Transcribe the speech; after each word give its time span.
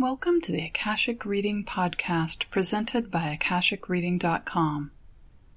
Welcome 0.00 0.40
to 0.42 0.52
the 0.52 0.64
Akashic 0.64 1.24
Reading 1.24 1.64
Podcast 1.64 2.48
presented 2.50 3.10
by 3.10 3.36
AkashicReading.com, 3.36 4.92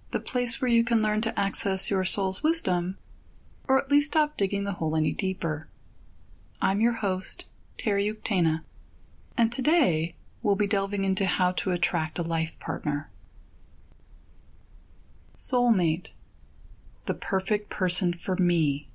the 0.10 0.20
place 0.20 0.60
where 0.60 0.72
you 0.72 0.84
can 0.84 1.04
learn 1.04 1.22
to 1.22 1.40
access 1.40 1.92
your 1.92 2.04
soul's 2.04 2.42
wisdom, 2.42 2.98
or 3.68 3.78
at 3.78 3.92
least 3.92 4.08
stop 4.08 4.38
digging 4.38 4.64
the 4.64 4.72
hole 4.72 4.96
any 4.96 5.12
deeper. 5.12 5.68
I'm 6.60 6.82
your 6.82 6.94
host, 6.94 7.46
Terry 7.78 8.12
Uktana, 8.12 8.64
and 9.38 9.54
today 9.54 10.16
we'll 10.42 10.56
be 10.56 10.66
delving 10.66 11.04
into 11.04 11.28
how 11.28 11.52
to 11.52 11.70
attract 11.70 12.18
a 12.18 12.24
life 12.24 12.58
partner. 12.60 13.12
Soulmate, 15.36 16.08
the 17.06 17.14
perfect 17.14 17.70
person 17.70 18.12
for 18.12 18.36
me, 18.36 18.88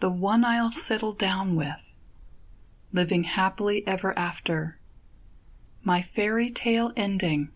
the 0.00 0.10
one 0.10 0.44
I'll 0.44 0.72
settle 0.72 1.14
down 1.14 1.56
with 1.56 1.80
living 2.92 3.24
happily 3.24 3.86
ever 3.86 4.16
after. 4.18 4.78
My 5.82 6.02
fairy 6.02 6.50
tale 6.50 6.92
ending. 6.96 7.50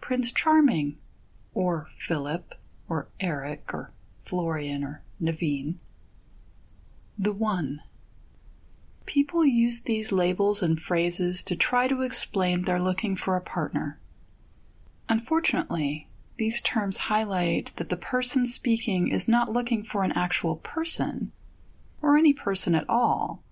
Prince 0.00 0.32
Charming, 0.32 0.96
or 1.54 1.88
Philip, 1.98 2.54
or 2.88 3.08
Eric, 3.20 3.72
or 3.72 3.92
Florian, 4.24 4.82
or 4.82 5.02
Naveen. 5.20 5.76
The 7.18 7.32
One. 7.32 7.82
People 9.06 9.44
use 9.44 9.82
these 9.82 10.12
labels 10.12 10.62
and 10.62 10.80
phrases 10.80 11.42
to 11.44 11.56
try 11.56 11.86
to 11.86 12.02
explain 12.02 12.62
they're 12.62 12.80
looking 12.80 13.16
for 13.16 13.36
a 13.36 13.40
partner. 13.40 13.98
Unfortunately, 15.08 16.08
these 16.38 16.62
terms 16.62 16.96
highlight 16.96 17.72
that 17.76 17.88
the 17.88 17.96
person 17.96 18.46
speaking 18.46 19.08
is 19.08 19.28
not 19.28 19.52
looking 19.52 19.84
for 19.84 20.02
an 20.02 20.12
actual 20.12 20.56
person, 20.56 21.30
or 22.00 22.16
any 22.16 22.32
person 22.32 22.74
at 22.74 22.88
all, 22.88 23.42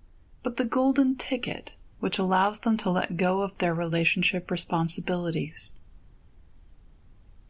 but 0.43 0.57
the 0.57 0.65
golden 0.65 1.15
ticket 1.15 1.75
which 2.01 2.17
allows 2.17 2.61
them 2.61 2.75
to 2.75 2.89
let 2.89 3.15
go 3.15 3.41
of 3.41 3.57
their 3.59 3.75
relationship 3.75 4.49
responsibilities. 4.49 5.71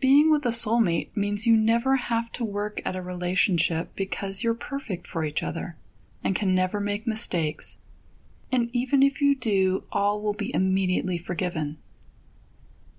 Being 0.01 0.29
with 0.29 0.45
a 0.45 0.49
soulmate 0.49 1.15
means 1.15 1.47
you 1.47 1.55
never 1.55 1.95
have 1.95 2.31
to 2.33 2.43
work 2.43 2.81
at 2.83 2.95
a 2.95 3.01
relationship 3.01 3.95
because 3.95 4.43
you're 4.43 4.53
perfect 4.53 5.07
for 5.07 5.23
each 5.23 5.41
other 5.41 5.77
and 6.23 6.35
can 6.35 6.53
never 6.53 6.81
make 6.81 7.07
mistakes. 7.07 7.79
And 8.51 8.69
even 8.73 9.01
if 9.01 9.21
you 9.21 9.35
do, 9.35 9.85
all 9.91 10.21
will 10.21 10.33
be 10.33 10.53
immediately 10.53 11.17
forgiven. 11.17 11.77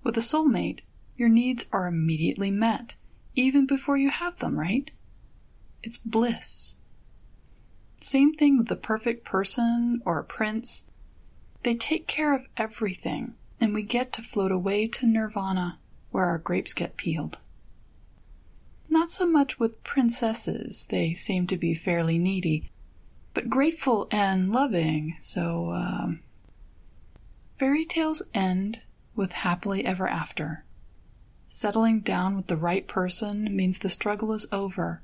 With 0.03 0.17
a 0.17 0.21
soulmate, 0.21 0.79
your 1.15 1.29
needs 1.29 1.67
are 1.71 1.87
immediately 1.87 2.49
met, 2.49 2.95
even 3.35 3.67
before 3.67 3.97
you 3.97 4.09
have 4.09 4.39
them, 4.39 4.59
right? 4.59 4.89
It's 5.83 5.99
bliss. 5.99 6.75
Same 8.03 8.33
thing 8.33 8.57
with 8.57 8.67
the 8.67 8.75
perfect 8.75 9.23
person 9.23 10.01
or 10.03 10.19
a 10.19 10.25
prince. 10.25 10.83
They 11.63 11.73
take 11.73 12.05
care 12.05 12.35
of 12.35 12.47
everything, 12.57 13.35
and 13.61 13.73
we 13.73 13.81
get 13.81 14.11
to 14.13 14.21
float 14.21 14.51
away 14.51 14.87
to 14.87 15.07
nirvana, 15.07 15.79
where 16.11 16.25
our 16.25 16.37
grapes 16.37 16.73
get 16.73 16.97
peeled. 16.97 17.37
Not 18.89 19.09
so 19.09 19.25
much 19.25 19.57
with 19.57 19.85
princesses, 19.85 20.83
they 20.89 21.13
seem 21.13 21.47
to 21.47 21.55
be 21.55 21.73
fairly 21.73 22.17
needy, 22.17 22.71
but 23.33 23.49
grateful 23.49 24.09
and 24.11 24.51
loving, 24.51 25.15
so, 25.19 25.71
um, 25.71 26.19
Fairy 27.57 27.85
tales 27.85 28.21
end 28.33 28.81
with 29.15 29.31
happily 29.31 29.85
ever 29.85 30.09
after. 30.09 30.65
Settling 31.47 32.01
down 32.01 32.35
with 32.35 32.47
the 32.47 32.57
right 32.57 32.85
person 32.85 33.55
means 33.55 33.79
the 33.79 33.89
struggle 33.89 34.33
is 34.33 34.45
over, 34.51 35.01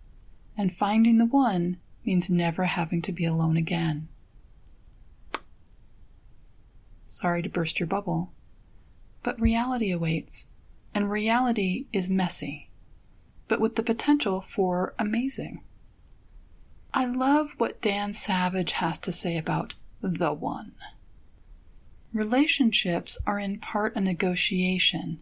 and 0.57 0.75
finding 0.75 1.17
the 1.17 1.25
one 1.25 1.77
means 2.05 2.29
never 2.29 2.65
having 2.65 3.01
to 3.03 3.11
be 3.11 3.25
alone 3.25 3.57
again. 3.57 4.07
Sorry 7.07 7.41
to 7.41 7.49
burst 7.49 7.79
your 7.79 7.87
bubble, 7.87 8.31
but 9.23 9.39
reality 9.41 9.91
awaits, 9.91 10.47
and 10.93 11.11
reality 11.11 11.85
is 11.91 12.09
messy, 12.09 12.69
but 13.47 13.59
with 13.59 13.75
the 13.75 13.83
potential 13.83 14.41
for 14.41 14.93
amazing. 14.99 15.61
I 16.93 17.05
love 17.05 17.55
what 17.57 17.81
Dan 17.81 18.13
Savage 18.13 18.73
has 18.73 18.97
to 18.99 19.11
say 19.11 19.37
about 19.37 19.73
the 20.01 20.33
one. 20.33 20.73
Relationships 22.13 23.19
are 23.27 23.39
in 23.39 23.59
part 23.59 23.95
a 23.95 24.01
negotiation, 24.01 25.19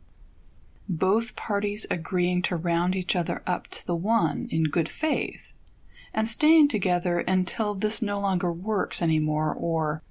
both 0.88 1.36
parties 1.36 1.86
agreeing 1.90 2.42
to 2.44 2.56
round 2.56 2.96
each 2.96 3.16
other 3.16 3.42
up 3.46 3.68
to 3.68 3.86
the 3.86 3.96
one 3.96 4.48
in 4.52 4.66
good 4.66 4.88
faith 4.88 5.52
and 6.14 6.28
staying 6.28 6.68
together 6.68 7.20
until 7.20 7.74
this 7.74 8.02
no 8.02 8.20
longer 8.20 8.52
works 8.52 9.02
anymore, 9.02 9.54
or, 9.54 10.02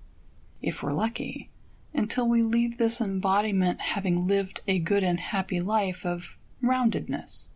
if 0.63 0.83
we're 0.83 0.93
lucky, 0.93 1.51
until 1.95 2.29
we 2.29 2.43
leave 2.43 2.79
this 2.79 3.01
embodiment 3.01 3.81
having 3.81 4.27
lived 4.27 4.61
a 4.69 4.79
good 4.79 5.03
and 5.03 5.19
happy 5.19 5.61
life 5.61 6.05
of 6.05 6.37
roundedness. 6.63 7.49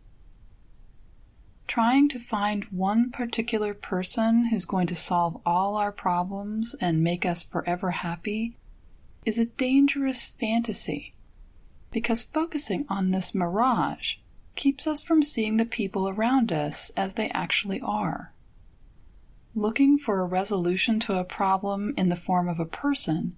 Trying 1.67 2.09
to 2.09 2.19
find 2.19 2.65
one 2.65 3.11
particular 3.11 3.73
person 3.73 4.47
who's 4.47 4.65
going 4.65 4.87
to 4.87 4.95
solve 4.95 5.39
all 5.45 5.77
our 5.77 5.91
problems 5.91 6.75
and 6.81 7.03
make 7.03 7.25
us 7.25 7.43
forever 7.43 7.91
happy 7.91 8.57
is 9.25 9.37
a 9.37 9.45
dangerous 9.45 10.25
fantasy 10.25 11.13
because 11.91 12.23
focusing 12.23 12.85
on 12.89 13.11
this 13.11 13.35
mirage 13.35 14.15
keeps 14.55 14.85
us 14.85 15.01
from 15.01 15.23
seeing 15.23 15.57
the 15.57 15.65
people 15.65 16.07
around 16.07 16.51
us 16.51 16.91
as 16.97 17.13
they 17.13 17.29
actually 17.29 17.81
are. 17.81 18.33
Looking 19.55 19.97
for 19.97 20.21
a 20.21 20.25
resolution 20.25 20.99
to 21.01 21.19
a 21.19 21.23
problem 21.23 21.93
in 21.97 22.09
the 22.09 22.15
form 22.15 22.47
of 22.47 22.59
a 22.59 22.65
person 22.65 23.35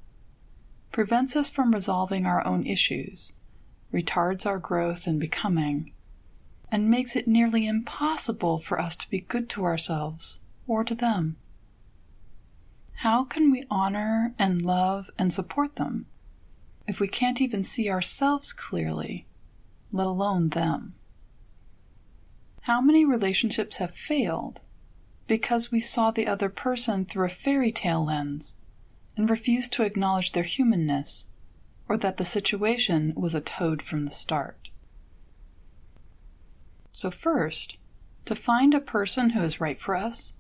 prevents 0.92 1.36
us 1.36 1.50
from 1.50 1.74
resolving 1.74 2.26
our 2.26 2.46
own 2.46 2.66
issues, 2.68 3.34
retards 3.92 4.46
our 4.46 4.60
growth 4.60 5.08
and 5.08 5.20
becoming, 5.20 5.92
and 6.72 6.90
makes 6.90 7.16
it 7.16 7.28
nearly 7.28 7.68
impossible 7.68 8.60
for 8.60 8.80
us 8.80 8.96
to 8.96 9.10
be 9.10 9.22
good 9.22 9.50
to 9.50 9.64
ourselves 9.66 10.40
or 10.68 10.84
to 10.84 10.96
them. 10.96 11.38
How 12.98 13.24
can 13.24 13.52
we 13.52 13.66
honor 13.70 14.34
and 14.40 14.62
love 14.62 15.10
and 15.18 15.34
support 15.34 15.76
them 15.76 16.06
if 16.88 17.00
we 17.00 17.08
can't 17.08 17.42
even 17.42 17.64
see 17.64 17.90
ourselves 17.90 18.54
clearly, 18.54 19.26
let 19.92 20.08
alone 20.08 20.50
them? 20.50 20.96
How 22.64 22.80
many 22.80 23.04
relationships 23.04 23.76
have 23.78 23.94
failed 23.94 24.62
because 25.28 25.70
we 25.70 25.82
saw 25.82 26.12
the 26.12 26.28
other 26.28 26.48
person 26.48 27.04
through 27.04 27.26
a 27.26 27.30
fairy 27.30 27.74
tale 27.74 28.06
lens 28.06 28.56
and 29.18 29.30
refused 29.30 29.74
to 29.74 29.84
acknowledge 29.84 30.32
their 30.32 30.44
humanness 30.44 31.28
or 31.90 31.98
that 31.98 32.16
the 32.16 32.24
situation 32.24 33.12
was 33.18 33.36
a 33.36 33.42
toad 33.42 33.82
from 33.82 34.06
the 34.06 34.12
start. 34.12 34.70
So, 36.94 37.12
first, 37.12 37.76
to 38.24 38.34
find 38.34 38.74
a 38.74 38.80
person 38.80 39.32
who 39.32 39.44
is 39.44 39.60
right 39.60 39.80
for 39.80 39.94
us, 39.94 40.36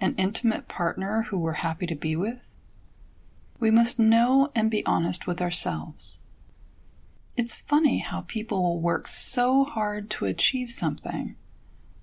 an 0.00 0.14
intimate 0.16 0.68
partner 0.68 1.26
who 1.28 1.36
we're 1.36 1.60
happy 1.60 1.86
to 1.88 1.94
be 1.94 2.16
with, 2.16 2.38
we 3.60 3.70
must 3.70 3.98
know 3.98 4.50
and 4.54 4.70
be 4.70 4.86
honest 4.86 5.26
with 5.26 5.42
ourselves. 5.42 6.20
It's 7.36 7.58
funny 7.58 7.98
how 7.98 8.22
people 8.22 8.62
will 8.62 8.80
work 8.80 9.08
so 9.08 9.64
hard 9.64 10.08
to 10.12 10.24
achieve 10.24 10.70
something, 10.70 11.36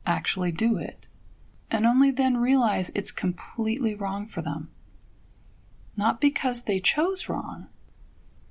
actually 0.06 0.52
do 0.52 0.78
it, 0.78 1.08
and 1.72 1.86
only 1.86 2.12
then 2.12 2.38
realize 2.38 2.92
it's 2.94 3.12
completely 3.12 3.96
wrong 3.96 4.28
for 4.28 4.42
them. 4.42 4.70
Not 5.96 6.22
because 6.22 6.64
they 6.64 6.80
chose 6.80 7.30
wrong, 7.30 7.68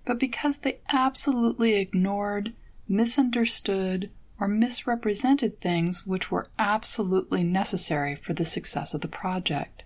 but 0.04 0.18
because 0.18 0.58
they 0.58 0.80
absolutely 0.90 1.74
ignored, 1.74 2.52
misunderstood, 2.88 4.10
or 4.40 4.48
misrepresented 4.48 5.60
things 5.60 6.06
which 6.06 6.30
were 6.30 6.48
absolutely 6.58 7.44
necessary 7.44 8.16
for 8.16 8.32
the 8.32 8.44
success 8.44 8.94
of 8.94 9.00
the 9.00 9.08
project. 9.08 9.84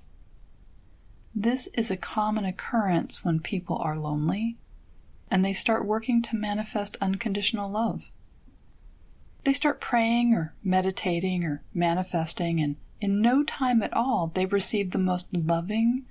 This 1.35 1.67
is 1.75 1.91
a 1.91 1.97
common 1.99 2.47
occurrence 2.47 3.23
when 3.23 3.41
people 3.41 3.77
are 3.77 3.99
lonely 3.99 4.57
and 5.31 5.45
they 5.45 5.53
start 5.53 5.85
working 5.85 6.23
to 6.23 6.37
manifest 6.37 6.97
unconditional 7.01 7.71
love. 7.71 8.11
They 9.47 9.53
start 9.53 9.81
praying 9.81 10.35
or 10.35 10.55
meditating 10.65 11.45
or 11.45 11.63
manifesting 11.73 12.61
and 12.61 12.75
in 13.01 13.21
no 13.21 13.45
time 13.45 13.81
at 13.81 13.93
all, 13.93 14.33
they 14.35 14.45
receive 14.45 14.91
the 14.91 14.99
most 14.99 15.33
loving, 15.33 16.05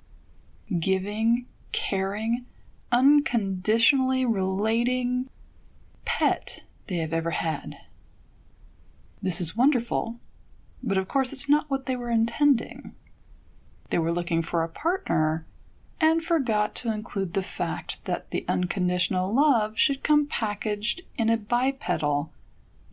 giving, 0.80 1.44
caring, 1.70 2.46
unconditionally 2.90 4.24
relating 4.24 5.28
pet 6.06 6.62
they 6.86 6.96
have 6.96 7.12
ever 7.12 7.32
had. 7.32 7.76
This 9.20 9.42
is 9.42 9.54
wonderful, 9.54 10.16
but 10.82 10.96
of 10.96 11.06
course 11.06 11.30
it's 11.30 11.46
not 11.46 11.68
what 11.68 11.84
they 11.84 11.94
were 11.94 12.08
intending. 12.08 12.94
They 13.90 13.98
were 13.98 14.12
looking 14.12 14.40
for 14.40 14.62
a 14.62 14.68
partner 14.70 15.44
and 16.00 16.24
forgot 16.24 16.74
to 16.76 16.90
include 16.90 17.34
the 17.34 17.42
fact 17.42 18.02
that 18.06 18.30
the 18.30 18.46
unconditional 18.48 19.34
love 19.34 19.78
should 19.78 20.02
come 20.02 20.26
packaged 20.26 21.02
in 21.18 21.28
a 21.28 21.36
bipedal, 21.36 22.32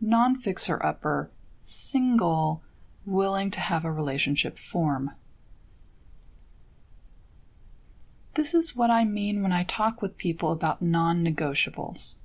non 0.04 0.36
fixer 0.36 0.84
upper, 0.84 1.30
single, 1.62 2.62
willing 3.06 3.50
to 3.50 3.60
have 3.60 3.84
a 3.84 3.90
relationship 3.90 4.58
form. 4.58 5.10
This 8.34 8.52
is 8.52 8.76
what 8.76 8.90
I 8.90 9.04
mean 9.04 9.42
when 9.42 9.52
I 9.52 9.64
talk 9.64 10.02
with 10.02 10.18
people 10.18 10.52
about 10.52 10.82
non 10.82 11.24
negotiables. 11.24 12.16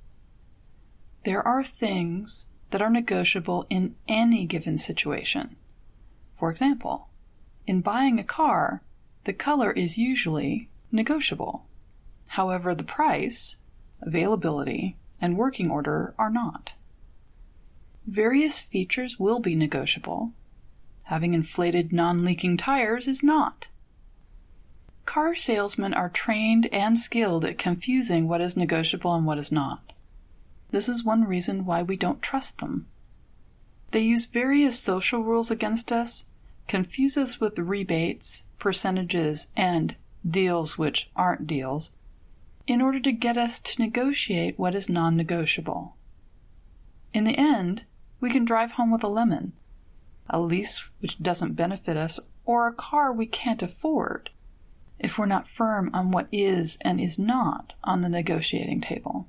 There 1.24 1.46
are 1.46 1.64
things 1.64 2.48
that 2.70 2.82
are 2.82 2.90
negotiable 2.90 3.66
in 3.70 3.94
any 4.06 4.44
given 4.46 4.76
situation. 4.76 5.56
For 6.38 6.50
example, 6.50 7.08
in 7.66 7.80
buying 7.80 8.18
a 8.18 8.24
car, 8.24 8.82
the 9.24 9.32
color 9.32 9.70
is 9.72 9.98
usually 9.98 10.68
negotiable. 10.92 11.66
However, 12.28 12.74
the 12.74 12.84
price, 12.84 13.56
availability, 14.00 14.96
and 15.20 15.36
working 15.36 15.70
order 15.70 16.14
are 16.18 16.30
not. 16.30 16.74
Various 18.06 18.60
features 18.60 19.20
will 19.20 19.40
be 19.40 19.54
negotiable. 19.54 20.32
Having 21.04 21.34
inflated 21.34 21.92
non 21.92 22.24
leaking 22.24 22.56
tires 22.56 23.06
is 23.06 23.22
not. 23.22 23.68
Car 25.04 25.34
salesmen 25.34 25.92
are 25.92 26.08
trained 26.08 26.66
and 26.72 26.98
skilled 26.98 27.44
at 27.44 27.58
confusing 27.58 28.28
what 28.28 28.40
is 28.40 28.56
negotiable 28.56 29.14
and 29.14 29.26
what 29.26 29.38
is 29.38 29.50
not. 29.50 29.92
This 30.70 30.88
is 30.88 31.04
one 31.04 31.24
reason 31.24 31.66
why 31.66 31.82
we 31.82 31.96
don't 31.96 32.22
trust 32.22 32.58
them. 32.58 32.86
They 33.90 34.02
use 34.02 34.26
various 34.26 34.78
social 34.78 35.24
rules 35.24 35.50
against 35.50 35.90
us, 35.90 36.26
confuse 36.68 37.16
us 37.16 37.40
with 37.40 37.58
rebates, 37.58 38.44
percentages, 38.60 39.48
and 39.56 39.96
deals 40.28 40.78
which 40.78 41.10
aren't 41.16 41.48
deals, 41.48 41.92
in 42.66 42.80
order 42.80 43.00
to 43.00 43.10
get 43.10 43.36
us 43.36 43.58
to 43.58 43.82
negotiate 43.82 44.58
what 44.58 44.76
is 44.76 44.88
non 44.88 45.16
negotiable. 45.16 45.96
In 47.12 47.24
the 47.24 47.36
end, 47.36 47.84
we 48.20 48.30
can 48.30 48.44
drive 48.44 48.72
home 48.72 48.90
with 48.90 49.02
a 49.02 49.08
lemon, 49.08 49.52
a 50.28 50.40
lease 50.40 50.88
which 51.00 51.22
doesn't 51.22 51.54
benefit 51.54 51.96
us, 51.96 52.20
or 52.44 52.66
a 52.66 52.72
car 52.72 53.12
we 53.12 53.26
can't 53.26 53.62
afford 53.62 54.30
if 55.00 55.18
we're 55.18 55.26
not 55.26 55.48
firm 55.48 55.90
on 55.92 56.10
what 56.10 56.28
is 56.30 56.78
and 56.82 57.00
is 57.00 57.18
not 57.18 57.74
on 57.82 58.02
the 58.02 58.08
negotiating 58.08 58.80
table. 58.80 59.26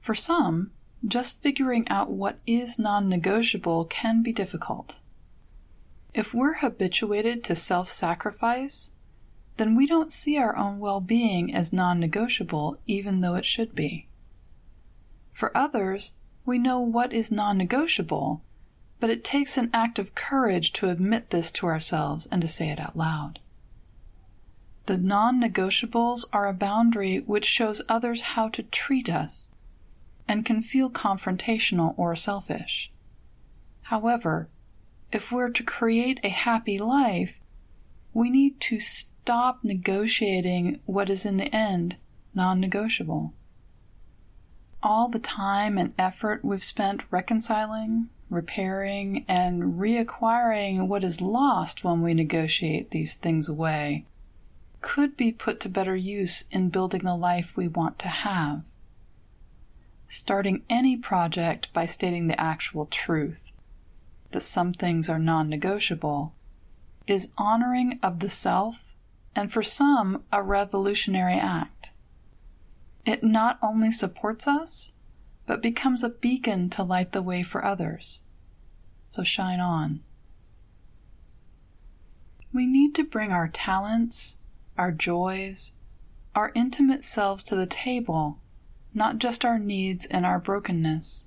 For 0.00 0.14
some, 0.14 0.70
just 1.06 1.42
figuring 1.42 1.88
out 1.88 2.10
what 2.10 2.38
is 2.46 2.78
non 2.78 3.08
negotiable 3.08 3.84
can 3.86 4.22
be 4.22 4.32
difficult. 4.32 5.00
If 6.14 6.34
we're 6.34 6.54
habituated 6.54 7.44
to 7.44 7.54
self 7.56 7.88
sacrifice, 7.88 8.92
then 9.56 9.74
we 9.74 9.86
don't 9.86 10.12
see 10.12 10.38
our 10.38 10.56
own 10.56 10.78
well 10.78 11.00
being 11.00 11.52
as 11.52 11.72
non 11.72 11.98
negotiable, 11.98 12.78
even 12.86 13.20
though 13.20 13.34
it 13.34 13.44
should 13.44 13.74
be. 13.74 14.08
For 15.32 15.56
others, 15.56 16.12
we 16.48 16.58
know 16.58 16.80
what 16.80 17.12
is 17.12 17.30
non 17.30 17.58
negotiable, 17.58 18.40
but 19.00 19.10
it 19.10 19.22
takes 19.22 19.58
an 19.58 19.68
act 19.74 19.98
of 19.98 20.14
courage 20.14 20.72
to 20.72 20.88
admit 20.88 21.28
this 21.28 21.50
to 21.52 21.66
ourselves 21.66 22.26
and 22.32 22.40
to 22.40 22.48
say 22.48 22.70
it 22.70 22.80
out 22.80 22.96
loud. 22.96 23.38
The 24.86 24.96
non 24.96 25.38
negotiables 25.38 26.24
are 26.32 26.48
a 26.48 26.54
boundary 26.54 27.18
which 27.18 27.44
shows 27.44 27.82
others 27.86 28.32
how 28.32 28.48
to 28.48 28.62
treat 28.62 29.10
us 29.10 29.50
and 30.26 30.46
can 30.46 30.62
feel 30.62 30.88
confrontational 30.88 31.92
or 31.98 32.16
selfish. 32.16 32.90
However, 33.82 34.48
if 35.12 35.30
we're 35.30 35.50
to 35.50 35.62
create 35.62 36.18
a 36.24 36.30
happy 36.30 36.78
life, 36.78 37.38
we 38.14 38.30
need 38.30 38.58
to 38.60 38.80
stop 38.80 39.62
negotiating 39.62 40.80
what 40.86 41.10
is 41.10 41.26
in 41.26 41.36
the 41.36 41.54
end 41.54 41.98
non 42.34 42.58
negotiable. 42.58 43.34
All 44.82 45.08
the 45.08 45.18
time 45.18 45.76
and 45.76 45.92
effort 45.98 46.44
we've 46.44 46.62
spent 46.62 47.10
reconciling, 47.10 48.10
repairing, 48.30 49.24
and 49.26 49.74
reacquiring 49.74 50.86
what 50.86 51.02
is 51.02 51.20
lost 51.20 51.82
when 51.82 52.02
we 52.02 52.14
negotiate 52.14 52.90
these 52.90 53.14
things 53.14 53.48
away 53.48 54.04
could 54.80 55.16
be 55.16 55.32
put 55.32 55.60
to 55.60 55.68
better 55.68 55.96
use 55.96 56.44
in 56.50 56.68
building 56.68 57.02
the 57.02 57.16
life 57.16 57.56
we 57.56 57.66
want 57.66 57.98
to 57.98 58.08
have. 58.08 58.62
Starting 60.06 60.62
any 60.70 60.96
project 60.96 61.72
by 61.72 61.84
stating 61.84 62.28
the 62.28 62.40
actual 62.40 62.86
truth, 62.86 63.50
that 64.30 64.42
some 64.42 64.72
things 64.72 65.10
are 65.10 65.18
non 65.18 65.48
negotiable, 65.48 66.32
is 67.06 67.32
honoring 67.36 67.98
of 68.02 68.20
the 68.20 68.30
self 68.30 68.76
and 69.34 69.52
for 69.52 69.62
some 69.62 70.24
a 70.32 70.42
revolutionary 70.42 71.34
act. 71.34 71.90
It 73.04 73.22
not 73.22 73.58
only 73.62 73.90
supports 73.90 74.46
us, 74.46 74.92
but 75.46 75.62
becomes 75.62 76.04
a 76.04 76.10
beacon 76.10 76.68
to 76.70 76.82
light 76.82 77.12
the 77.12 77.22
way 77.22 77.42
for 77.42 77.64
others. 77.64 78.20
So 79.08 79.24
shine 79.24 79.60
on. 79.60 80.00
We 82.52 82.66
need 82.66 82.94
to 82.96 83.04
bring 83.04 83.32
our 83.32 83.48
talents, 83.48 84.38
our 84.76 84.92
joys, 84.92 85.72
our 86.34 86.52
intimate 86.54 87.04
selves 87.04 87.44
to 87.44 87.56
the 87.56 87.66
table, 87.66 88.38
not 88.94 89.18
just 89.18 89.44
our 89.44 89.58
needs 89.58 90.06
and 90.06 90.26
our 90.26 90.38
brokenness. 90.38 91.26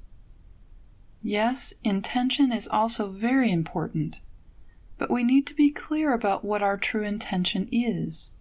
Yes, 1.24 1.74
intention 1.84 2.52
is 2.52 2.68
also 2.68 3.12
very 3.12 3.52
important, 3.52 4.22
but 4.98 5.12
we 5.12 5.24
need 5.24 5.46
to 5.48 5.54
be 5.54 5.70
clear 5.70 6.14
about 6.14 6.44
what 6.44 6.62
our 6.62 6.78
true 6.78 7.04
intention 7.04 7.68
is. 7.72 8.32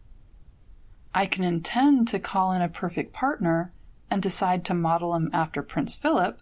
I 1.14 1.26
can 1.26 1.44
intend 1.44 2.08
to 2.08 2.18
call 2.20 2.52
in 2.52 2.62
a 2.62 2.68
perfect 2.68 3.12
partner 3.12 3.72
and 4.10 4.22
decide 4.22 4.64
to 4.64 4.74
model 4.74 5.14
him 5.14 5.30
after 5.32 5.62
Prince 5.62 5.94
Philip. 5.94 6.40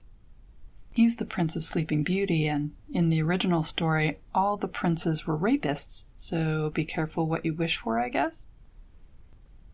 He's 0.93 1.17
the 1.17 1.25
Prince 1.25 1.55
of 1.57 1.65
Sleeping 1.65 2.03
Beauty, 2.03 2.49
and 2.49 2.73
in 2.93 3.09
the 3.09 3.23
original 3.23 3.63
story, 3.63 4.19
all 4.35 4.57
the 4.57 4.69
princes 4.69 5.27
were 5.27 5.39
rapists, 5.39 6.05
so 6.15 6.71
be 6.71 6.85
careful 6.85 7.27
what 7.27 7.45
you 7.45 7.55
wish 7.55 7.77
for, 7.77 7.99
I 7.99 8.09
guess. 8.09 8.47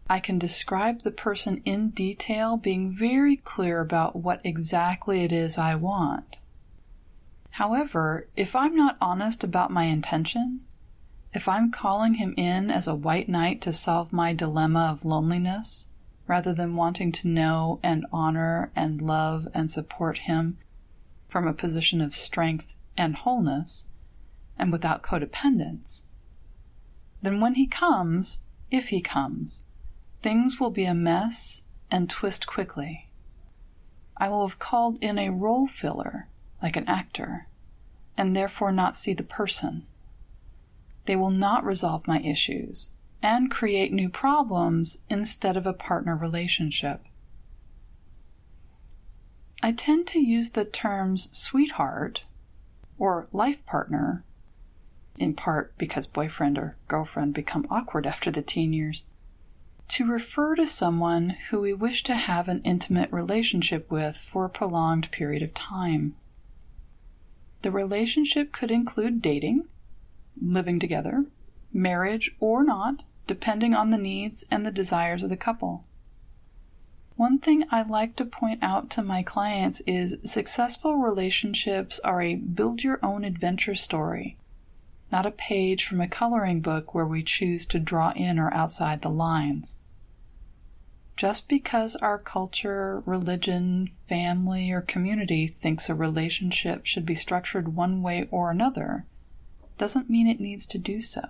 I 0.09 0.21
can 0.21 0.39
describe 0.39 1.03
the 1.03 1.11
person 1.11 1.63
in 1.65 1.91
detail, 1.91 2.57
being 2.57 2.93
very 2.93 3.37
clear 3.37 3.81
about 3.81 4.17
what 4.17 4.41
exactly 4.45 5.25
it 5.25 5.33
is 5.33 5.57
I 5.57 5.75
want. 5.77 6.39
However, 7.53 8.29
if 8.37 8.55
I'm 8.55 8.77
not 8.77 8.99
honest 9.01 9.43
about 9.43 9.71
my 9.71 9.85
intention, 9.85 10.61
if 11.35 11.49
I'm 11.49 11.71
calling 11.71 12.15
him 12.15 12.33
in 12.37 12.71
as 12.71 12.87
a 12.87 12.95
white 12.95 13.29
knight 13.29 13.61
to 13.63 13.73
solve 13.73 14.13
my 14.13 14.33
dilemma 14.33 14.91
of 14.93 15.05
loneliness, 15.05 15.89
rather 16.27 16.55
than 16.55 16.77
wanting 16.77 17.13
to 17.13 17.29
know 17.29 17.81
and 17.83 18.07
honor 18.13 18.71
and 18.75 19.03
love 19.03 19.49
and 19.53 19.71
support 19.71 20.19
him 20.19 20.57
from 21.29 21.47
a 21.47 21.53
position 21.53 22.01
of 22.01 22.15
strength 22.15 22.75
and 22.97 23.17
wholeness, 23.17 23.87
and 24.57 24.73
without 24.73 25.03
codependence, 25.03 26.05
then 27.21 27.41
when 27.41 27.57
he 27.57 27.67
comes, 27.67 28.39
if 28.71 28.89
he 28.89 29.01
comes, 29.01 29.65
Things 30.25 30.59
will 30.59 30.71
be 30.71 30.87
a 30.87 30.95
mess 30.95 31.65
and 31.91 32.09
twist 32.09 32.47
quickly. 32.47 33.11
I 34.17 34.31
will 34.31 34.49
have 34.49 34.59
called 34.59 34.97
in 35.03 35.19
a 35.19 35.29
role 35.29 35.67
filler, 35.67 36.29
like 36.63 36.77
an 36.77 36.89
actor, 36.89 37.47
and 38.17 38.35
therefore 38.35 38.73
not 38.73 38.97
see 38.97 39.13
the 39.13 39.23
person. 39.23 39.87
They 41.07 41.17
will 41.17 41.31
not 41.31 41.65
resolve 41.65 42.07
my 42.07 42.21
issues 42.21 42.91
and 43.23 43.51
create 43.51 43.93
new 43.93 44.09
problems 44.09 44.99
instead 45.09 45.57
of 45.57 45.67
a 45.67 45.73
partner 45.73 46.17
relationship. 46.17 47.03
I 49.63 49.73
tend 49.73 50.07
to 50.09 50.21
use 50.21 50.51
the 50.51 50.65
terms 50.65 51.31
sweetheart 51.37 52.25
or 52.99 53.29
life 53.33 53.65
partner, 53.65 54.25
in 55.19 55.35
part 55.35 55.77
because 55.79 56.07
boyfriend 56.07 56.59
or 56.59 56.77
girlfriend 56.87 57.33
become 57.35 57.67
awkward 57.71 58.07
after 58.07 58.31
the 58.31 58.43
teen 58.43 58.73
years, 58.73 59.05
to 59.89 60.07
refer 60.07 60.55
to 60.55 60.67
someone 60.67 61.37
who 61.49 61.61
we 61.61 61.73
wish 61.73 62.03
to 62.05 62.15
have 62.15 62.49
an 62.49 62.63
intimate 62.63 63.11
relationship 63.13 63.91
with 63.91 64.17
for 64.17 64.45
a 64.45 64.51
prolonged 64.51 65.11
period 65.11 65.43
of 65.43 65.55
time. 65.55 66.15
The 67.63 67.71
relationship 67.71 68.53
could 68.53 68.71
include 68.71 69.23
dating, 69.23 69.65
living 70.41 70.79
together, 70.79 71.27
marriage, 71.73 72.35
or 72.41 72.65
not, 72.65 73.03
depending 73.27 73.75
on 73.75 73.91
the 73.91 73.99
needs 73.99 74.45
and 74.51 74.65
the 74.65 74.71
desires 74.71 75.23
of 75.23 75.31
the 75.31 75.37
couple. 75.37 75.85
One 77.17 77.39
thing 77.39 77.65
I 77.71 77.83
like 77.83 78.17
to 78.17 78.25
point 78.25 78.59
out 78.63 78.91
to 78.91 79.03
my 79.03 79.23
clients 79.23 79.81
is 79.87 80.19
successful 80.25 80.97
relationships 80.97 82.01
are 82.01 82.21
a 82.21 82.35
build 82.35 82.83
your 82.83 82.99
own 83.05 83.25
adventure 83.25 83.77
story, 83.77 84.37
not 85.13 85.25
a 85.25 85.31
page 85.31 85.87
from 85.87 86.01
a 86.01 86.09
coloring 86.09 86.61
book 86.61 86.93
where 86.93 87.07
we 87.07 87.23
choose 87.23 87.67
to 87.67 87.79
draw 87.79 88.11
in 88.17 88.39
or 88.39 88.53
outside 88.53 89.03
the 89.03 89.11
lines. 89.11 89.77
Just 91.17 91.49
because 91.49 91.95
our 91.97 92.19
culture, 92.19 93.05
religion, 93.07 93.91
family, 94.09 94.73
or 94.73 94.81
community 94.81 95.47
thinks 95.47 95.89
a 95.89 95.95
relationship 95.95 96.85
should 96.85 97.07
be 97.07 97.15
structured 97.15 97.77
one 97.77 98.03
way 98.03 98.27
or 98.33 98.51
another 98.51 99.07
doesn't 99.79 100.11
mean 100.11 100.27
it 100.27 100.41
needs 100.41 100.67
to 100.69 100.79
do 100.79 101.03
so. 101.03 101.29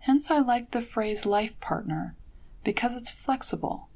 Hence, 0.00 0.30
I 0.30 0.38
like 0.38 0.70
the 0.70 0.82
phrase 0.82 1.26
life 1.26 1.58
partner 1.60 2.14
because 2.62 2.96
it's 2.96 3.10
flexible 3.10 3.88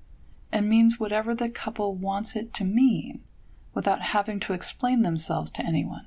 and 0.52 0.68
means 0.68 0.98
whatever 0.98 1.34
the 1.34 1.48
couple 1.48 1.94
wants 1.94 2.34
it 2.34 2.52
to 2.54 2.64
mean 2.64 3.22
without 3.74 4.00
having 4.02 4.40
to 4.40 4.52
explain 4.52 5.02
themselves 5.02 5.50
to 5.52 5.64
anyone. 5.64 6.06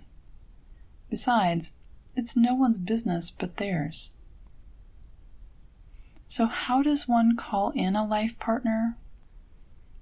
Besides, 1.10 1.74
it's 2.16 2.36
no 2.36 2.54
one's 2.54 2.78
business 2.78 3.32
but 3.32 3.58
theirs. 3.58 4.12
So, 6.28 6.48
how 6.48 6.82
does 6.82 7.08
one 7.08 7.36
call 7.36 7.70
in 7.72 7.96
a 7.96 8.06
life 8.06 8.40
partner? 8.40 8.98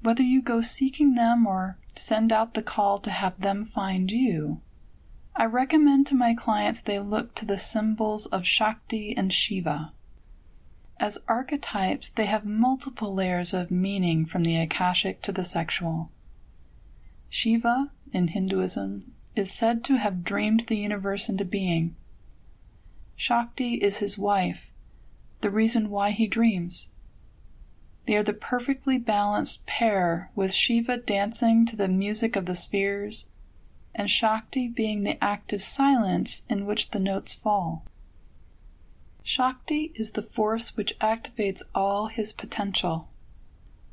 Whether 0.01 0.24
you 0.24 0.42
go 0.42 0.62
seeking 0.62 1.16
them 1.16 1.46
or 1.46 1.78
send 1.96 2.32
out 2.32 2.54
the 2.54 2.63
call 2.63 3.00
to 3.00 3.12
have 3.12 3.40
them 3.40 3.66
find 3.66 4.10
you, 4.10 4.62
I 5.36 5.46
recommend 5.46 6.08
to 6.08 6.16
my 6.16 6.34
clients 6.34 6.82
they 6.82 7.00
look 7.00 7.36
to 7.36 7.46
the 7.46 7.58
symbols 7.58 8.26
of 8.28 8.46
Shakti 8.46 9.16
and 9.16 9.32
Shiva. 9.32 9.94
As 11.00 11.18
archetypes, 11.28 12.10
they 12.10 12.26
have 12.26 12.46
multiple 12.46 13.14
layers 13.14 13.54
of 13.54 13.72
meaning 13.72 14.26
from 14.26 14.44
the 14.44 14.58
Akashic 14.58 15.22
to 15.24 15.32
the 15.32 15.44
sexual. 15.44 16.12
Shiva, 17.30 17.92
in 18.14 18.28
Hinduism, 18.28 19.14
is 19.36 19.52
said 19.52 19.84
to 19.86 19.98
have 19.98 20.24
dreamed 20.24 20.68
the 20.68 20.78
universe 20.78 21.30
into 21.30 21.46
being. 21.46 21.96
Shakti 23.16 23.76
is 23.76 23.98
his 23.98 24.18
wife, 24.18 24.72
the 25.40 25.50
reason 25.50 25.90
why 25.90 26.12
he 26.12 26.28
dreams. 26.28 26.90
They 28.06 28.18
are 28.18 28.24
the 28.24 28.34
perfectly 28.34 28.98
balanced 28.98 29.66
pair, 29.66 30.30
with 30.36 30.54
Shiva 30.54 30.98
dancing 30.98 31.66
to 31.68 31.76
the 31.76 31.88
music 31.88 32.36
of 32.36 32.46
the 32.46 32.56
spheres, 32.56 33.26
and 33.94 34.10
Shakti 34.10 34.68
being 34.68 35.04
the 35.04 35.22
active 35.24 35.62
silence 35.62 36.44
in 36.50 36.66
which 36.66 36.92
the 36.92 37.00
notes 37.00 37.34
fall. 37.34 37.84
Shakti 39.24 39.92
is 39.96 40.14
the 40.14 40.24
force 40.24 40.76
which 40.76 40.98
activates 41.00 41.62
all 41.76 42.08
his 42.08 42.34
potential. 42.34 43.10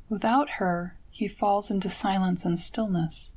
Without 0.09 0.51
her, 0.51 0.97
he 1.11 1.27
falls 1.27 1.69
into 1.69 1.89
silence 1.89 2.45
and 2.45 2.59
stillness. 2.59 3.31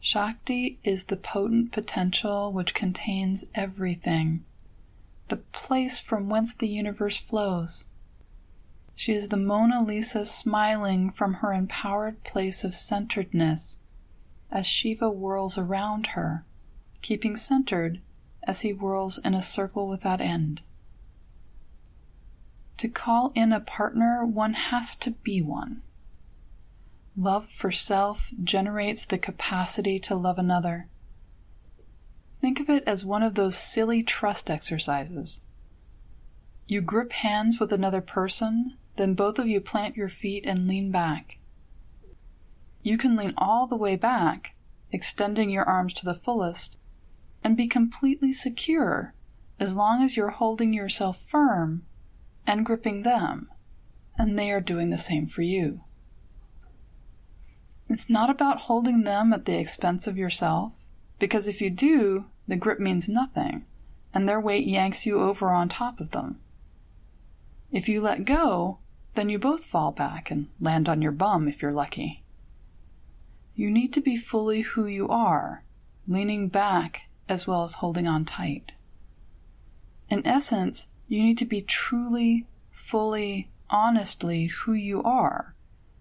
Shakti 0.00 0.78
is 0.84 1.06
the 1.06 1.16
potent 1.16 1.72
potential 1.72 2.52
which 2.52 2.74
contains 2.74 3.44
everything, 3.54 4.44
the 5.28 5.36
place 5.36 6.00
from 6.00 6.28
whence 6.28 6.54
the 6.54 6.68
universe 6.68 7.18
flows. 7.18 7.84
She 8.94 9.12
is 9.12 9.28
the 9.28 9.36
Mona 9.36 9.82
Lisa 9.82 10.24
smiling 10.24 11.10
from 11.10 11.34
her 11.34 11.52
empowered 11.52 12.24
place 12.24 12.64
of 12.64 12.74
centeredness 12.74 13.78
as 14.50 14.66
Shiva 14.66 15.08
whirls 15.10 15.58
around 15.58 16.08
her, 16.08 16.44
keeping 17.02 17.36
centered 17.36 18.00
as 18.44 18.60
he 18.60 18.70
whirls 18.70 19.18
in 19.18 19.34
a 19.34 19.42
circle 19.42 19.88
without 19.88 20.20
end. 20.20 20.62
To 22.78 22.88
call 22.88 23.32
in 23.34 23.52
a 23.52 23.60
partner, 23.60 24.24
one 24.24 24.52
has 24.54 24.96
to 24.96 25.10
be 25.10 25.40
one. 25.40 25.82
Love 27.16 27.48
for 27.48 27.72
self 27.72 28.30
generates 28.44 29.06
the 29.06 29.18
capacity 29.18 29.98
to 30.00 30.14
love 30.14 30.38
another. 30.38 30.88
Think 32.40 32.60
of 32.60 32.68
it 32.68 32.84
as 32.86 33.04
one 33.04 33.22
of 33.22 33.34
those 33.34 33.56
silly 33.56 34.02
trust 34.02 34.50
exercises. 34.50 35.40
You 36.66 36.82
grip 36.82 37.12
hands 37.12 37.58
with 37.58 37.72
another 37.72 38.02
person, 38.02 38.76
then 38.96 39.14
both 39.14 39.38
of 39.38 39.46
you 39.46 39.60
plant 39.60 39.96
your 39.96 40.10
feet 40.10 40.44
and 40.46 40.68
lean 40.68 40.90
back. 40.90 41.38
You 42.86 42.96
can 42.96 43.16
lean 43.16 43.34
all 43.36 43.66
the 43.66 43.74
way 43.74 43.96
back, 43.96 44.54
extending 44.92 45.50
your 45.50 45.64
arms 45.64 45.92
to 45.94 46.04
the 46.04 46.14
fullest, 46.14 46.76
and 47.42 47.56
be 47.56 47.66
completely 47.66 48.32
secure 48.32 49.12
as 49.58 49.76
long 49.76 50.04
as 50.04 50.16
you're 50.16 50.30
holding 50.30 50.72
yourself 50.72 51.18
firm 51.26 51.84
and 52.46 52.64
gripping 52.64 53.02
them, 53.02 53.50
and 54.16 54.38
they 54.38 54.52
are 54.52 54.60
doing 54.60 54.90
the 54.90 54.98
same 54.98 55.26
for 55.26 55.42
you. 55.42 55.80
It's 57.88 58.08
not 58.08 58.30
about 58.30 58.60
holding 58.70 59.02
them 59.02 59.32
at 59.32 59.46
the 59.46 59.58
expense 59.58 60.06
of 60.06 60.16
yourself, 60.16 60.70
because 61.18 61.48
if 61.48 61.60
you 61.60 61.70
do, 61.70 62.26
the 62.46 62.54
grip 62.54 62.78
means 62.78 63.08
nothing, 63.08 63.64
and 64.14 64.28
their 64.28 64.38
weight 64.38 64.68
yanks 64.68 65.04
you 65.04 65.20
over 65.20 65.48
on 65.48 65.68
top 65.68 65.98
of 65.98 66.12
them. 66.12 66.38
If 67.72 67.88
you 67.88 68.00
let 68.00 68.24
go, 68.24 68.78
then 69.14 69.28
you 69.28 69.40
both 69.40 69.64
fall 69.64 69.90
back 69.90 70.30
and 70.30 70.50
land 70.60 70.88
on 70.88 71.02
your 71.02 71.10
bum 71.10 71.48
if 71.48 71.62
you're 71.62 71.72
lucky. 71.72 72.22
You 73.56 73.70
need 73.70 73.94
to 73.94 74.02
be 74.02 74.18
fully 74.18 74.60
who 74.60 74.86
you 74.86 75.08
are, 75.08 75.64
leaning 76.06 76.48
back 76.48 77.04
as 77.26 77.46
well 77.46 77.64
as 77.64 77.76
holding 77.76 78.06
on 78.06 78.26
tight. 78.26 78.72
In 80.10 80.26
essence, 80.26 80.88
you 81.08 81.22
need 81.22 81.38
to 81.38 81.46
be 81.46 81.62
truly, 81.62 82.46
fully, 82.70 83.48
honestly 83.70 84.46
who 84.46 84.74
you 84.74 85.02
are, 85.02 85.54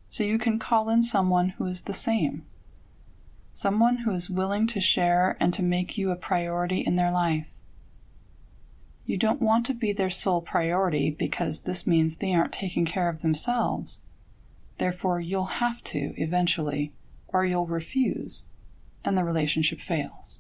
so 0.09 0.25
you 0.25 0.37
can 0.37 0.59
call 0.59 0.89
in 0.89 1.01
someone 1.01 1.49
who 1.49 1.65
is 1.65 1.83
the 1.83 1.93
same. 1.93 2.45
Someone 3.53 3.99
who 3.99 4.11
is 4.11 4.29
willing 4.29 4.67
to 4.67 4.81
share 4.81 5.37
and 5.39 5.53
to 5.53 5.63
make 5.63 5.97
you 5.97 6.11
a 6.11 6.17
priority 6.17 6.81
in 6.81 6.97
their 6.97 7.11
life. 7.11 7.47
You 9.05 9.17
don't 9.17 9.41
want 9.41 9.65
to 9.67 9.73
be 9.73 9.93
their 9.93 10.09
sole 10.09 10.41
priority 10.41 11.09
because 11.09 11.61
this 11.61 11.87
means 11.87 12.17
they 12.17 12.33
aren't 12.33 12.51
taking 12.51 12.85
care 12.85 13.07
of 13.07 13.21
themselves. 13.21 14.01
Therefore, 14.77 15.21
you'll 15.21 15.45
have 15.45 15.81
to 15.85 16.13
eventually 16.17 16.91
or 17.27 17.45
you'll 17.45 17.67
refuse, 17.67 18.43
and 19.03 19.17
the 19.17 19.23
relationship 19.23 19.79
fails. 19.79 20.39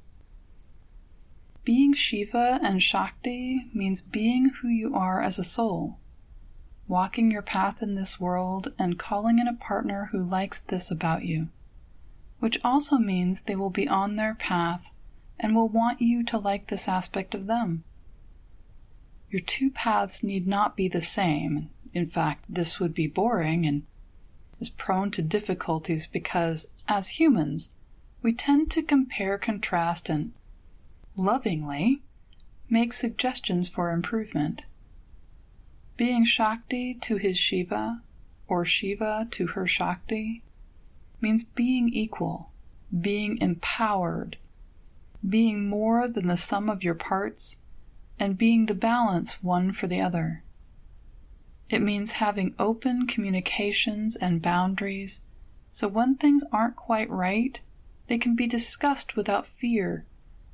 Being 1.63 1.93
Shiva 1.93 2.59
and 2.61 2.81
Shakti 2.81 3.69
means 3.73 4.01
being 4.01 4.51
who 4.61 4.67
you 4.67 4.95
are 4.95 5.21
as 5.21 5.39
a 5.39 5.43
soul, 5.43 5.97
walking 6.87 7.31
your 7.31 7.41
path 7.41 7.81
in 7.81 7.95
this 7.95 8.19
world 8.19 8.73
and 8.77 8.99
calling 8.99 9.39
in 9.39 9.47
a 9.47 9.53
partner 9.53 10.09
who 10.11 10.23
likes 10.23 10.61
this 10.61 10.91
about 10.91 11.25
you, 11.25 11.47
which 12.39 12.59
also 12.63 12.97
means 12.97 13.41
they 13.41 13.55
will 13.55 13.71
be 13.71 13.87
on 13.87 14.15
their 14.15 14.35
path 14.35 14.91
and 15.39 15.55
will 15.55 15.67
want 15.67 16.01
you 16.01 16.23
to 16.23 16.37
like 16.37 16.67
this 16.67 16.87
aspect 16.87 17.33
of 17.33 17.47
them. 17.47 17.83
Your 19.29 19.41
two 19.41 19.71
paths 19.71 20.23
need 20.23 20.47
not 20.47 20.77
be 20.77 20.87
the 20.87 21.01
same. 21.01 21.71
In 21.93 22.07
fact, 22.07 22.45
this 22.47 22.79
would 22.79 22.93
be 22.93 23.07
boring 23.07 23.65
and 23.65 23.83
is 24.59 24.69
prone 24.69 25.11
to 25.11 25.21
difficulties 25.21 26.07
because, 26.07 26.67
as 26.87 27.19
humans, 27.19 27.71
we 28.21 28.33
tend 28.33 28.71
to 28.71 28.81
compare, 28.81 29.37
contrast, 29.37 30.09
and 30.09 30.33
lovingly 31.15 32.01
make 32.69 32.93
suggestions 32.93 33.69
for 33.69 33.91
improvement. 33.91 34.65
Being 35.97 36.25
Shakti 36.25 36.93
to 37.01 37.17
his 37.17 37.37
Shiva, 37.37 38.01
or 38.47 38.65
Shiva 38.65 39.27
to 39.31 39.47
her 39.47 39.67
Shakti, 39.67 40.43
means 41.21 41.43
being 41.43 41.89
equal, 41.89 42.51
being 43.01 43.37
empowered, 43.37 44.37
being 45.27 45.67
more 45.67 46.07
than 46.07 46.27
the 46.27 46.37
sum 46.37 46.69
of 46.69 46.83
your 46.83 46.95
parts, 46.95 47.57
and 48.19 48.37
being 48.37 48.65
the 48.65 48.75
balance 48.75 49.43
one 49.43 49.71
for 49.71 49.87
the 49.87 50.01
other. 50.01 50.43
It 51.69 51.81
means 51.81 52.13
having 52.13 52.55
open 52.59 53.07
communications 53.07 54.15
and 54.15 54.41
boundaries 54.41 55.21
so 55.75 55.89
when 55.89 56.15
things 56.15 56.41
aren't 56.53 56.77
quite 56.77 57.09
right, 57.09 57.59
they 58.07 58.17
can 58.17 58.33
be 58.33 58.47
discussed 58.47 59.17
without 59.17 59.45
fear 59.45 60.05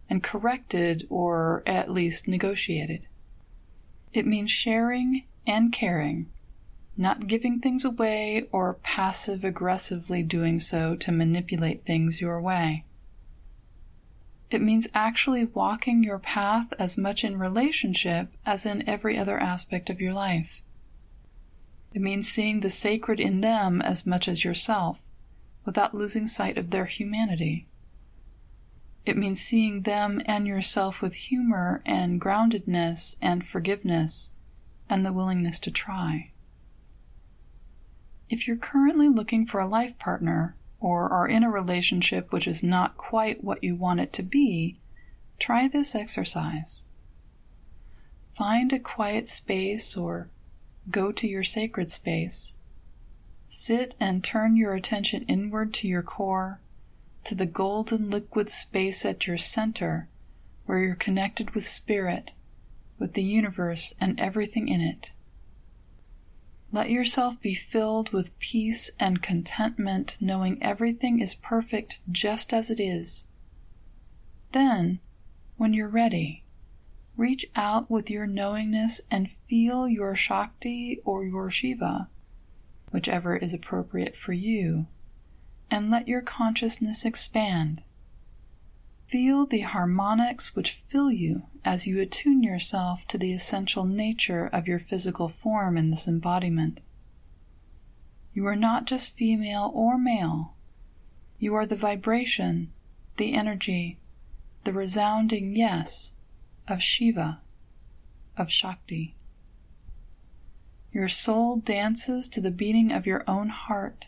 and 0.09 0.23
corrected 0.23 1.05
or 1.11 1.61
at 1.67 1.91
least 1.91 2.27
negotiated. 2.27 3.05
It 4.13 4.25
means 4.25 4.49
sharing 4.49 5.25
and 5.45 5.71
caring, 5.71 6.25
not 6.97 7.27
giving 7.27 7.59
things 7.59 7.85
away 7.85 8.47
or 8.51 8.79
passive 8.81 9.43
aggressively 9.43 10.23
doing 10.23 10.59
so 10.59 10.95
to 10.95 11.11
manipulate 11.11 11.85
things 11.85 12.19
your 12.19 12.41
way. 12.41 12.83
It 14.49 14.63
means 14.63 14.87
actually 14.95 15.45
walking 15.45 16.03
your 16.03 16.17
path 16.17 16.73
as 16.79 16.97
much 16.97 17.23
in 17.23 17.37
relationship 17.37 18.33
as 18.43 18.65
in 18.65 18.89
every 18.89 19.19
other 19.19 19.39
aspect 19.39 19.91
of 19.91 20.01
your 20.01 20.13
life. 20.13 20.60
It 21.93 22.01
means 22.01 22.27
seeing 22.27 22.61
the 22.61 22.69
sacred 22.69 23.19
in 23.19 23.41
them 23.41 23.81
as 23.81 24.05
much 24.05 24.27
as 24.27 24.45
yourself, 24.45 24.99
without 25.65 25.93
losing 25.93 26.27
sight 26.27 26.57
of 26.57 26.69
their 26.69 26.85
humanity. 26.85 27.67
It 29.05 29.17
means 29.17 29.41
seeing 29.41 29.81
them 29.81 30.21
and 30.25 30.47
yourself 30.47 31.01
with 31.01 31.15
humor 31.15 31.81
and 31.85 32.21
groundedness 32.21 33.17
and 33.21 33.45
forgiveness 33.45 34.29
and 34.89 35.05
the 35.05 35.13
willingness 35.13 35.59
to 35.59 35.71
try. 35.71 36.31
If 38.29 38.47
you're 38.47 38.57
currently 38.57 39.09
looking 39.09 39.45
for 39.45 39.59
a 39.59 39.67
life 39.67 39.97
partner 39.99 40.55
or 40.79 41.09
are 41.09 41.27
in 41.27 41.43
a 41.43 41.51
relationship 41.51 42.31
which 42.31 42.47
is 42.47 42.63
not 42.63 42.95
quite 42.95 43.43
what 43.43 43.63
you 43.63 43.75
want 43.75 43.99
it 43.99 44.13
to 44.13 44.23
be, 44.23 44.77
try 45.39 45.67
this 45.67 45.95
exercise. 45.95 46.85
Find 48.37 48.71
a 48.71 48.79
quiet 48.79 49.27
space 49.27 49.97
or 49.97 50.29
go 50.89 51.11
to 51.11 51.27
your 51.27 51.43
sacred 51.43 51.91
space. 51.91 52.53
Sit 53.47 53.95
and 53.99 54.23
turn 54.23 54.55
your 54.55 54.73
attention 54.73 55.25
inward 55.27 55.73
to 55.75 55.87
your 55.87 56.01
core, 56.01 56.59
to 57.25 57.35
the 57.35 57.45
golden 57.45 58.09
liquid 58.09 58.49
space 58.49 59.05
at 59.05 59.27
your 59.27 59.37
center, 59.37 60.07
where 60.65 60.79
you're 60.79 60.95
connected 60.95 61.51
with 61.51 61.67
Spirit, 61.67 62.31
with 62.97 63.13
the 63.13 63.23
universe 63.23 63.93
and 63.99 64.19
everything 64.19 64.67
in 64.67 64.81
it. 64.81 65.11
Let 66.71 66.89
yourself 66.89 67.41
be 67.41 67.53
filled 67.53 68.11
with 68.11 68.37
peace 68.39 68.89
and 68.97 69.21
contentment, 69.21 70.15
knowing 70.21 70.61
everything 70.63 71.19
is 71.19 71.35
perfect 71.35 71.99
just 72.09 72.53
as 72.53 72.71
it 72.71 72.79
is. 72.79 73.25
Then, 74.53 74.99
when 75.57 75.73
you're 75.73 75.89
ready, 75.89 76.40
reach 77.17 77.45
out 77.55 77.89
with 77.89 78.09
your 78.09 78.25
knowingness 78.25 79.01
and 79.09 79.31
feel 79.47 79.87
your 79.87 80.15
Shakti 80.15 81.01
or 81.03 81.25
your 81.25 81.49
Shiva, 81.49 82.07
whichever 82.91 83.35
is 83.35 83.53
appropriate 83.53 84.15
for 84.15 84.33
you, 84.33 84.87
and 85.69 85.89
let 85.89 86.07
your 86.07 86.21
consciousness 86.21 87.05
expand. 87.05 87.83
Feel 89.07 89.45
the 89.45 89.61
harmonics 89.61 90.55
which 90.55 90.81
fill 90.87 91.11
you 91.11 91.43
as 91.65 91.85
you 91.85 91.99
attune 91.99 92.43
yourself 92.43 93.05
to 93.07 93.17
the 93.17 93.33
essential 93.33 93.83
nature 93.83 94.47
of 94.47 94.67
your 94.67 94.79
physical 94.79 95.27
form 95.27 95.77
in 95.77 95.91
this 95.91 96.07
embodiment. 96.07 96.79
You 98.33 98.47
are 98.47 98.55
not 98.55 98.85
just 98.85 99.17
female 99.17 99.69
or 99.73 99.97
male. 99.97 100.53
You 101.39 101.53
are 101.55 101.65
the 101.65 101.75
vibration, 101.75 102.71
the 103.17 103.33
energy, 103.33 103.97
the 104.63 104.71
resounding 104.71 105.55
yes 105.55 106.13
of 106.71 106.81
Shiva, 106.81 107.41
of 108.37 108.49
Shakti. 108.49 109.13
Your 110.93 111.09
soul 111.09 111.57
dances 111.57 112.29
to 112.29 112.39
the 112.39 112.49
beating 112.49 112.93
of 112.93 113.05
your 113.05 113.25
own 113.27 113.49
heart, 113.49 114.07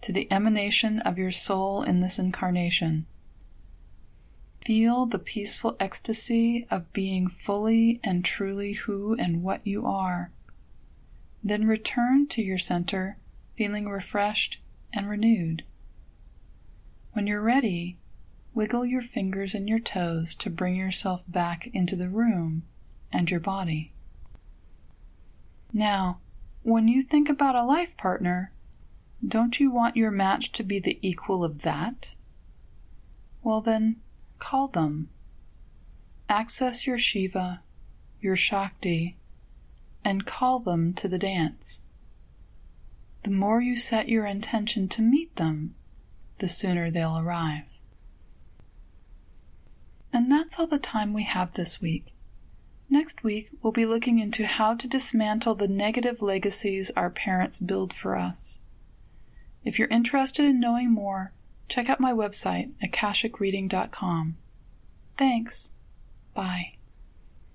to 0.00 0.10
the 0.10 0.26
emanation 0.32 1.00
of 1.00 1.18
your 1.18 1.30
soul 1.30 1.82
in 1.82 2.00
this 2.00 2.18
incarnation. 2.18 3.04
Feel 4.62 5.04
the 5.04 5.18
peaceful 5.18 5.76
ecstasy 5.78 6.66
of 6.70 6.90
being 6.94 7.28
fully 7.28 8.00
and 8.02 8.24
truly 8.24 8.72
who 8.72 9.14
and 9.18 9.42
what 9.42 9.66
you 9.66 9.84
are. 9.86 10.30
Then 11.42 11.66
return 11.66 12.26
to 12.28 12.42
your 12.42 12.56
center, 12.56 13.18
feeling 13.58 13.90
refreshed 13.90 14.58
and 14.90 15.06
renewed. 15.06 15.64
When 17.12 17.26
you're 17.26 17.42
ready, 17.42 17.98
wiggle 18.54 18.84
your 18.84 19.02
fingers 19.02 19.54
and 19.54 19.68
your 19.68 19.78
toes 19.78 20.34
to 20.36 20.50
bring 20.50 20.76
yourself 20.76 21.22
back 21.28 21.68
into 21.72 21.96
the 21.96 22.08
room 22.08 22.62
and 23.12 23.30
your 23.30 23.40
body. 23.40 23.92
Now, 25.72 26.20
when 26.62 26.88
you 26.88 27.02
think 27.02 27.28
about 27.28 27.56
a 27.56 27.64
life 27.64 27.96
partner, 27.96 28.52
don't 29.26 29.58
you 29.58 29.70
want 29.70 29.96
your 29.96 30.10
match 30.10 30.52
to 30.52 30.62
be 30.62 30.78
the 30.78 30.98
equal 31.02 31.44
of 31.44 31.62
that? 31.62 32.10
Well, 33.42 33.60
then, 33.60 33.96
Call 34.38 34.68
them. 34.68 35.08
Access 36.28 36.86
your 36.86 36.98
Shiva, 36.98 37.62
your 38.20 38.36
Shakti, 38.36 39.16
and 40.04 40.26
call 40.26 40.58
them 40.58 40.92
to 40.94 41.08
the 41.08 41.18
dance. 41.18 41.80
The 43.22 43.30
more 43.30 43.62
you 43.62 43.74
set 43.74 44.08
your 44.08 44.26
intention 44.26 44.86
to 44.88 45.02
meet 45.02 45.36
them, 45.36 45.74
the 46.40 46.48
sooner 46.48 46.90
they'll 46.90 47.18
arrive. 47.18 47.64
And 50.14 50.30
that's 50.30 50.60
all 50.60 50.68
the 50.68 50.78
time 50.78 51.12
we 51.12 51.24
have 51.24 51.54
this 51.54 51.82
week. 51.82 52.14
Next 52.88 53.24
week, 53.24 53.50
we'll 53.60 53.72
be 53.72 53.84
looking 53.84 54.20
into 54.20 54.46
how 54.46 54.74
to 54.74 54.86
dismantle 54.86 55.56
the 55.56 55.66
negative 55.66 56.22
legacies 56.22 56.92
our 56.92 57.10
parents 57.10 57.58
build 57.58 57.92
for 57.92 58.14
us. 58.14 58.60
If 59.64 59.76
you're 59.76 59.88
interested 59.88 60.44
in 60.44 60.60
knowing 60.60 60.92
more, 60.92 61.32
check 61.68 61.90
out 61.90 61.98
my 61.98 62.12
website, 62.12 62.70
akashicreading.com. 62.80 64.36
Thanks. 65.16 65.72
Bye. 66.32 66.74